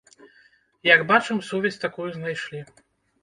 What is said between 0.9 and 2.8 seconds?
Як бачым, сувязь такую знайшлі.